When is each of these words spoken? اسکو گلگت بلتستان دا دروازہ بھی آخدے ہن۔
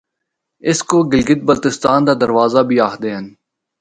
اسکو 0.69 0.97
گلگت 1.11 1.39
بلتستان 1.47 1.99
دا 2.07 2.13
دروازہ 2.23 2.61
بھی 2.69 2.77
آخدے 2.87 3.09
ہن۔ 3.15 3.25